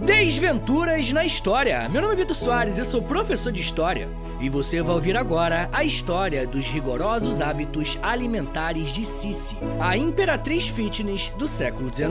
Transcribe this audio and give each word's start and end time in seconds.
Desventuras 0.00 1.12
na 1.12 1.26
História. 1.26 1.86
Meu 1.90 2.00
nome 2.00 2.14
é 2.14 2.16
Vitor 2.16 2.34
Soares, 2.34 2.78
eu 2.78 2.86
sou 2.86 3.02
professor 3.02 3.52
de 3.52 3.60
História 3.60 4.08
e 4.40 4.48
você 4.48 4.80
vai 4.80 4.94
ouvir 4.94 5.14
agora 5.14 5.68
a 5.70 5.84
história 5.84 6.46
dos 6.46 6.66
rigorosos 6.66 7.38
hábitos 7.38 7.98
alimentares 8.02 8.94
de 8.94 9.04
Sissi, 9.04 9.58
a 9.78 9.98
imperatriz 9.98 10.68
fitness 10.68 11.30
do 11.36 11.46
século 11.46 11.92
XIX. 11.94 12.10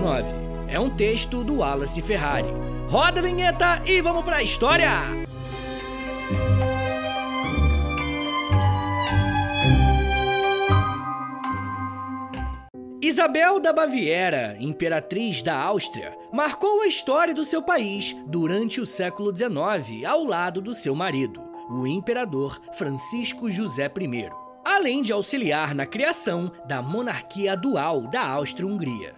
É 0.68 0.80
um 0.80 0.92
texto 0.92 1.44
do 1.44 1.58
Wallace 1.58 2.00
Ferrari. 2.04 2.54
Roda 2.90 3.22
a 3.22 3.24
vinheta 3.24 3.82
e 3.84 4.00
vamos 4.02 4.24
para 4.24 4.38
a 4.38 4.44
história! 4.44 4.90
Isabel 13.10 13.60
da 13.60 13.74
Baviera, 13.74 14.56
imperatriz 14.60 15.42
da 15.42 15.60
Áustria, 15.60 16.16
marcou 16.32 16.84
a 16.84 16.88
história 16.88 17.34
do 17.34 17.44
seu 17.44 17.60
país 17.60 18.16
durante 18.28 18.80
o 18.80 18.86
século 18.86 19.36
XIX 19.36 20.06
ao 20.06 20.24
lado 20.24 20.62
do 20.62 20.76
seu 20.76 20.94
marido, 20.94 21.42
o 21.72 21.88
imperador 21.88 22.62
Francisco 22.74 23.50
José 23.50 23.92
I, 24.00 24.30
além 24.64 25.02
de 25.02 25.12
auxiliar 25.12 25.74
na 25.74 25.88
criação 25.88 26.52
da 26.68 26.84
monarquia 26.84 27.58
dual 27.58 28.02
da 28.02 28.22
Áustria-Hungria. 28.22 29.16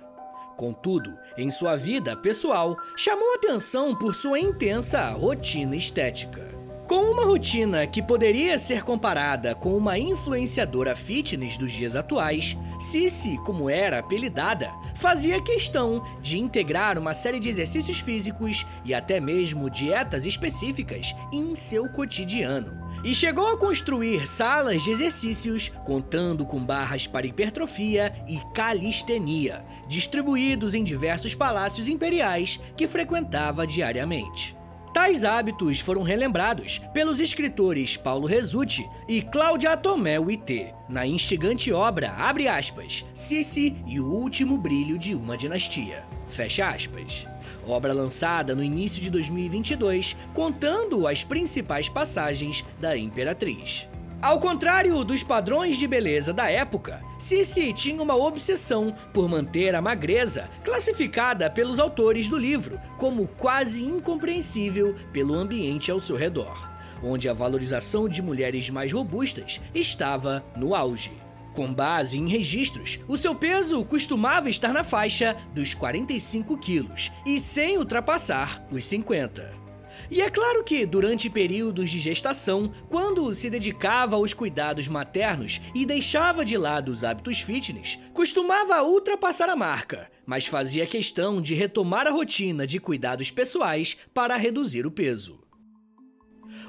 Contudo, 0.56 1.14
em 1.38 1.52
sua 1.52 1.76
vida 1.76 2.16
pessoal, 2.16 2.78
chamou 2.96 3.36
atenção 3.36 3.94
por 3.94 4.16
sua 4.16 4.40
intensa 4.40 5.10
rotina 5.10 5.76
estética. 5.76 6.61
Com 6.92 7.10
uma 7.10 7.24
rotina 7.24 7.88
que 7.88 8.02
poderia 8.02 8.60
ser 8.60 8.84
comparada 8.84 9.56
com 9.56 9.78
uma 9.78 9.98
influenciadora 9.98 10.94
fitness 10.94 11.58
dos 11.58 11.72
dias 11.72 11.96
atuais, 11.96 12.58
Cici, 12.82 13.38
como 13.46 13.70
era 13.70 14.00
apelidada, 14.00 14.70
fazia 14.94 15.42
questão 15.42 16.04
de 16.22 16.38
integrar 16.38 17.00
uma 17.00 17.14
série 17.14 17.40
de 17.40 17.48
exercícios 17.48 18.02
físicos 18.02 18.68
e 18.84 18.94
até 18.94 19.22
mesmo 19.22 19.70
dietas 19.70 20.26
específicas 20.26 21.16
em 21.32 21.56
seu 21.56 21.88
cotidiano. 21.88 22.86
E 23.06 23.16
chegou 23.16 23.48
a 23.48 23.58
construir 23.58 24.28
salas 24.28 24.84
de 24.84 24.92
exercícios 24.92 25.70
contando 25.86 26.46
com 26.46 26.62
barras 26.62 27.08
para 27.08 27.26
hipertrofia 27.26 28.14
e 28.28 28.38
calistenia, 28.54 29.64
distribuídos 29.88 30.74
em 30.74 30.84
diversos 30.84 31.34
palácios 31.34 31.88
imperiais 31.88 32.60
que 32.76 32.86
frequentava 32.86 33.66
diariamente. 33.66 34.60
Tais 35.02 35.24
hábitos 35.24 35.80
foram 35.80 36.04
relembrados 36.04 36.78
pelos 36.94 37.20
escritores 37.20 37.98
Paulo 37.98 38.28
Resutti 38.28 38.88
e 39.08 39.20
Cláudia 39.20 39.76
Tomé 39.76 40.20
Witté, 40.20 40.76
na 40.88 41.08
instigante 41.08 41.74
obra, 41.74 42.12
abre 42.12 42.48
aspas, 42.48 43.04
Sissi 43.12 43.76
e 43.88 44.00
o 44.00 44.06
último 44.06 44.60
brilho 44.60 45.00
de 45.00 45.16
uma 45.16 45.36
dinastia. 45.36 46.04
Fecha 46.28 46.70
aspas. 46.70 47.28
Obra 47.68 47.94
lançada 47.94 48.54
no 48.54 48.64
início 48.64 49.02
de 49.02 49.10
2022, 49.10 50.16
contando 50.36 51.08
as 51.08 51.24
principais 51.24 51.90
passagens 51.90 52.64
da 52.80 52.96
Imperatriz. 52.96 53.90
Ao 54.22 54.40
contrário 54.40 55.04
dos 55.04 55.24
padrões 55.24 55.78
de 55.78 55.88
beleza 55.88 56.32
da 56.32 56.48
época, 56.48 57.02
Cici 57.18 57.74
tinha 57.74 58.04
uma 58.04 58.16
obsessão 58.16 58.96
por 59.12 59.28
manter 59.28 59.74
a 59.74 59.82
magreza, 59.82 60.48
classificada 60.64 61.50
pelos 61.50 61.80
autores 61.80 62.28
do 62.28 62.38
livro 62.38 62.80
como 63.00 63.28
quase 63.28 63.84
incompreensível 63.84 64.94
pelo 65.12 65.34
ambiente 65.34 65.90
ao 65.90 66.00
seu 66.00 66.16
redor, 66.16 66.70
onde 67.04 67.28
a 67.28 67.34
valorização 67.34 68.08
de 68.08 68.22
mulheres 68.22 68.70
mais 68.70 68.94
robustas 68.94 69.60
estava 69.74 70.46
no 70.56 70.76
auge. 70.76 71.14
Com 71.56 71.74
base 71.74 72.20
em 72.20 72.28
registros, 72.28 73.00
o 73.08 73.18
seu 73.18 73.34
peso 73.34 73.84
costumava 73.84 74.52
estar 74.52 74.72
na 74.72 74.84
faixa 74.84 75.36
dos 75.52 75.74
45 75.74 76.60
quilos 76.60 77.12
e 77.26 77.40
sem 77.40 77.76
ultrapassar 77.80 78.64
os 78.72 78.86
50. 78.86 79.61
E 80.10 80.22
é 80.22 80.30
claro 80.30 80.64
que, 80.64 80.86
durante 80.86 81.30
períodos 81.30 81.90
de 81.90 82.00
gestação, 82.00 82.72
quando 82.90 83.34
se 83.34 83.50
dedicava 83.50 84.16
aos 84.16 84.34
cuidados 84.34 84.88
maternos 84.88 85.62
e 85.74 85.86
deixava 85.86 86.44
de 86.44 86.58
lado 86.58 86.92
os 86.92 87.04
hábitos 87.04 87.42
fitness, 87.42 88.00
costumava 88.14 88.84
ultrapassar 88.84 89.50
a 89.50 89.56
marca, 89.56 90.10
mas 90.26 90.48
fazia 90.48 90.86
questão 90.86 91.42
de 91.42 91.54
retomar 91.54 92.08
a 92.08 92.12
rotina 92.12 92.66
de 92.68 92.80
cuidados 92.80 93.32
pessoais 93.32 93.98
para 94.14 94.38
reduzir 94.38 94.86
o 94.86 94.92
peso. 94.92 95.40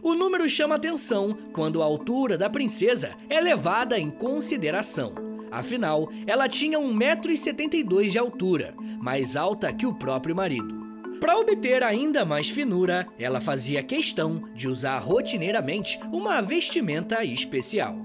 O 0.03 0.15
número 0.15 0.49
chama 0.49 0.75
atenção 0.75 1.37
quando 1.53 1.81
a 1.81 1.85
altura 1.85 2.37
da 2.37 2.51
princesa 2.51 3.17
é 3.29 3.41
levada 3.41 3.99
em 3.99 4.11
consideração. 4.11 5.15
Afinal, 5.51 6.09
ela 6.27 6.49
tinha 6.49 6.79
1,72m 6.79 8.09
de 8.09 8.19
altura, 8.19 8.75
mais 9.01 9.37
alta 9.37 9.73
que 9.73 9.87
o 9.87 9.95
próprio 9.95 10.35
marido. 10.35 10.82
Para 11.23 11.39
obter 11.39 11.85
ainda 11.85 12.25
mais 12.25 12.49
finura, 12.49 13.07
ela 13.17 13.41
fazia 13.41 13.81
questão 13.81 14.43
de 14.57 14.67
usar 14.67 14.99
rotineiramente 14.99 16.01
uma 16.13 16.41
vestimenta 16.41 17.23
especial. 17.23 17.97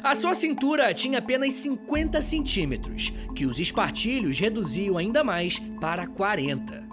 A 0.00 0.14
sua 0.14 0.36
cintura 0.36 0.94
tinha 0.94 1.18
apenas 1.18 1.54
50 1.54 2.22
centímetros, 2.22 3.12
que 3.34 3.46
os 3.46 3.58
espartilhos 3.58 4.38
reduziam 4.38 4.96
ainda 4.96 5.24
mais 5.24 5.58
para 5.80 6.06
40. 6.06 6.84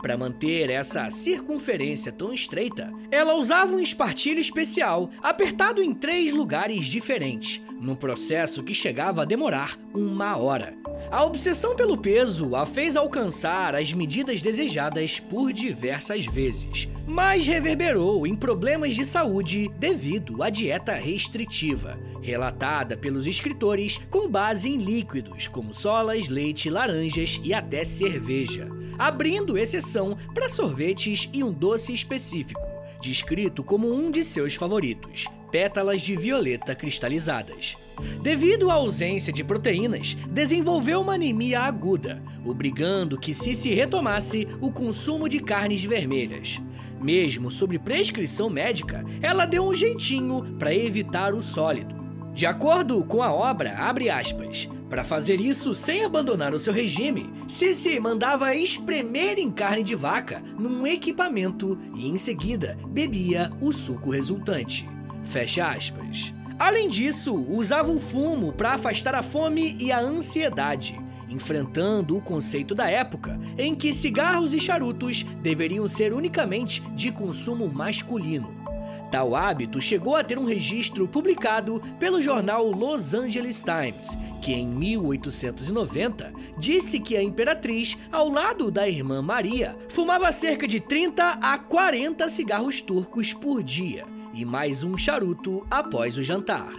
Para 0.00 0.16
manter 0.16 0.70
essa 0.70 1.10
circunferência 1.10 2.12
tão 2.12 2.32
estreita, 2.32 2.92
ela 3.10 3.34
usava 3.34 3.74
um 3.74 3.80
espartilho 3.80 4.38
especial, 4.38 5.10
apertado 5.20 5.82
em 5.82 5.92
três 5.92 6.32
lugares 6.32 6.86
diferentes, 6.86 7.60
num 7.80 7.96
processo 7.96 8.62
que 8.62 8.72
chegava 8.72 9.22
a 9.22 9.24
demorar 9.24 9.76
uma 9.92 10.36
hora. 10.36 10.85
A 11.10 11.24
obsessão 11.24 11.76
pelo 11.76 11.96
peso 11.96 12.56
a 12.56 12.66
fez 12.66 12.96
alcançar 12.96 13.76
as 13.76 13.92
medidas 13.92 14.42
desejadas 14.42 15.20
por 15.20 15.52
diversas 15.52 16.26
vezes, 16.26 16.88
mas 17.06 17.46
reverberou 17.46 18.26
em 18.26 18.34
problemas 18.34 18.96
de 18.96 19.04
saúde 19.04 19.70
devido 19.78 20.42
à 20.42 20.50
dieta 20.50 20.94
restritiva, 20.94 21.96
relatada 22.20 22.96
pelos 22.96 23.24
escritores 23.26 24.00
com 24.10 24.28
base 24.28 24.68
em 24.68 24.78
líquidos 24.78 25.46
como 25.46 25.72
solas, 25.72 26.28
leite, 26.28 26.68
laranjas 26.68 27.40
e 27.44 27.54
até 27.54 27.84
cerveja, 27.84 28.68
abrindo 28.98 29.56
exceção 29.56 30.16
para 30.34 30.48
sorvetes 30.48 31.30
e 31.32 31.44
um 31.44 31.52
doce 31.52 31.94
específico, 31.94 32.60
descrito 33.00 33.62
como 33.62 33.92
um 33.94 34.10
de 34.10 34.24
seus 34.24 34.56
favoritos, 34.56 35.26
pétalas 35.56 36.02
de 36.02 36.14
violeta 36.14 36.74
cristalizadas. 36.74 37.78
Devido 38.22 38.70
à 38.70 38.74
ausência 38.74 39.32
de 39.32 39.42
proteínas, 39.42 40.14
desenvolveu 40.28 41.00
uma 41.00 41.14
anemia 41.14 41.62
aguda, 41.62 42.22
obrigando 42.44 43.18
que 43.18 43.32
se 43.32 43.72
retomasse 43.72 44.46
o 44.60 44.70
consumo 44.70 45.30
de 45.30 45.40
carnes 45.40 45.82
vermelhas. 45.82 46.60
Mesmo 47.00 47.50
sob 47.50 47.78
prescrição 47.78 48.50
médica, 48.50 49.02
ela 49.22 49.46
deu 49.46 49.66
um 49.66 49.72
jeitinho 49.72 50.42
para 50.58 50.74
evitar 50.74 51.32
o 51.32 51.42
sólido. 51.42 51.96
De 52.34 52.44
acordo 52.44 53.02
com 53.04 53.22
a 53.22 53.32
obra, 53.32 53.78
abre 53.78 54.10
aspas, 54.10 54.68
para 54.90 55.04
fazer 55.04 55.40
isso 55.40 55.74
sem 55.74 56.04
abandonar 56.04 56.52
o 56.52 56.60
seu 56.60 56.72
regime, 56.74 57.32
Cici 57.48 57.98
mandava 57.98 58.54
espremer 58.54 59.38
em 59.38 59.50
carne 59.50 59.82
de 59.82 59.94
vaca 59.94 60.42
num 60.58 60.86
equipamento 60.86 61.78
e 61.94 62.06
em 62.06 62.18
seguida 62.18 62.76
bebia 62.88 63.50
o 63.58 63.72
suco 63.72 64.10
resultante. 64.10 64.86
Fecha 65.26 65.66
aspas. 65.66 66.32
Além 66.58 66.88
disso, 66.88 67.34
usava 67.34 67.90
o 67.90 68.00
fumo 68.00 68.52
para 68.52 68.72
afastar 68.72 69.14
a 69.14 69.22
fome 69.22 69.76
e 69.78 69.92
a 69.92 70.00
ansiedade, 70.00 70.98
enfrentando 71.28 72.16
o 72.16 72.20
conceito 72.20 72.74
da 72.74 72.88
época 72.88 73.38
em 73.58 73.74
que 73.74 73.92
cigarros 73.92 74.54
e 74.54 74.60
charutos 74.60 75.24
deveriam 75.42 75.86
ser 75.86 76.14
unicamente 76.14 76.80
de 76.94 77.12
consumo 77.12 77.68
masculino. 77.68 78.54
Tal 79.10 79.36
hábito 79.36 79.80
chegou 79.80 80.16
a 80.16 80.24
ter 80.24 80.38
um 80.38 80.44
registro 80.44 81.06
publicado 81.06 81.80
pelo 81.98 82.22
jornal 82.22 82.70
Los 82.70 83.12
Angeles 83.12 83.62
Times, 83.62 84.16
que 84.40 84.52
em 84.52 84.66
1890 84.66 86.32
disse 86.58 86.98
que 86.98 87.16
a 87.16 87.22
imperatriz, 87.22 87.98
ao 88.10 88.28
lado 88.28 88.70
da 88.70 88.88
irmã 88.88 89.20
Maria, 89.20 89.76
fumava 89.88 90.32
cerca 90.32 90.66
de 90.66 90.80
30 90.80 91.38
a 91.40 91.58
40 91.58 92.28
cigarros 92.30 92.80
turcos 92.80 93.32
por 93.32 93.62
dia 93.62 94.15
e 94.36 94.44
mais 94.44 94.84
um 94.84 94.98
charuto 94.98 95.66
após 95.70 96.18
o 96.18 96.22
jantar. 96.22 96.70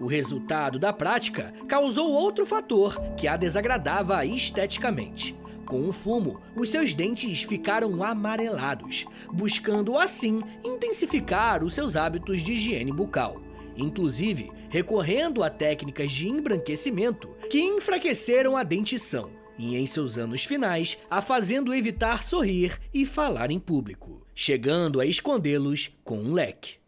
O 0.00 0.06
resultado 0.06 0.78
da 0.78 0.94
prática 0.94 1.52
causou 1.68 2.10
outro 2.10 2.46
fator 2.46 2.98
que 3.18 3.28
a 3.28 3.36
desagradava 3.36 4.24
esteticamente. 4.24 5.36
Com 5.66 5.86
o 5.86 5.92
fumo, 5.92 6.40
os 6.56 6.70
seus 6.70 6.94
dentes 6.94 7.42
ficaram 7.42 8.02
amarelados, 8.02 9.04
buscando 9.30 9.98
assim 9.98 10.40
intensificar 10.64 11.62
os 11.62 11.74
seus 11.74 11.96
hábitos 11.96 12.40
de 12.40 12.54
higiene 12.54 12.92
bucal, 12.92 13.42
inclusive 13.76 14.50
recorrendo 14.70 15.42
a 15.42 15.50
técnicas 15.50 16.10
de 16.10 16.28
embranquecimento 16.28 17.28
que 17.50 17.60
enfraqueceram 17.60 18.56
a 18.56 18.62
dentição 18.62 19.30
e, 19.58 19.76
em 19.76 19.86
seus 19.86 20.16
anos 20.16 20.44
finais, 20.44 20.98
a 21.10 21.20
fazendo 21.20 21.74
evitar 21.74 22.22
sorrir 22.22 22.78
e 22.92 23.04
falar 23.04 23.50
em 23.50 23.58
público, 23.58 24.26
chegando 24.34 24.98
a 24.98 25.04
escondê-los 25.06 25.94
com 26.02 26.18
um 26.18 26.32
leque. 26.32 26.85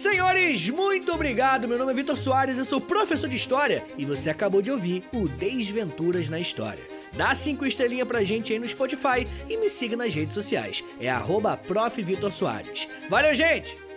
Senhores, 0.00 0.70
muito 0.70 1.12
obrigado. 1.12 1.68
Meu 1.68 1.76
nome 1.76 1.92
é 1.92 1.94
Vitor 1.94 2.16
Soares, 2.16 2.56
eu 2.56 2.64
sou 2.64 2.80
professor 2.80 3.28
de 3.28 3.36
História 3.36 3.84
e 3.98 4.06
você 4.06 4.30
acabou 4.30 4.62
de 4.62 4.70
ouvir 4.70 5.04
o 5.12 5.28
Desventuras 5.28 6.30
na 6.30 6.40
História. 6.40 6.82
Dá 7.12 7.34
cinco 7.34 7.66
estrelinhas 7.66 8.08
pra 8.08 8.24
gente 8.24 8.50
aí 8.50 8.58
no 8.58 8.66
Spotify 8.66 9.28
e 9.46 9.58
me 9.58 9.68
siga 9.68 9.98
nas 9.98 10.14
redes 10.14 10.32
sociais. 10.32 10.82
É 10.98 11.10
arroba 11.10 11.60
Valeu, 13.10 13.34
gente! 13.34 13.89